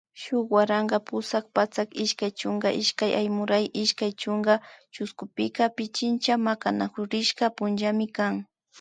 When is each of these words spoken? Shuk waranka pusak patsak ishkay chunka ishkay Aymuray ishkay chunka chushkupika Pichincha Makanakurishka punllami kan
Shuk 0.21 0.45
waranka 0.55 0.97
pusak 1.07 1.45
patsak 1.55 1.89
ishkay 2.03 2.31
chunka 2.39 2.69
ishkay 2.81 3.11
Aymuray 3.19 3.65
ishkay 3.81 4.11
chunka 4.21 4.53
chushkupika 4.93 5.63
Pichincha 5.75 6.33
Makanakurishka 6.47 7.45
punllami 7.57 8.07
kan 8.17 8.33